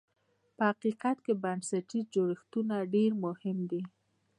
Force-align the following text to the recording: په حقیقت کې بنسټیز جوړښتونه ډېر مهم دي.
په 0.55 0.63
حقیقت 0.71 1.17
کې 1.25 1.33
بنسټیز 1.43 2.05
جوړښتونه 2.15 2.75
ډېر 2.93 3.11
مهم 3.23 3.57
دي. 3.71 3.81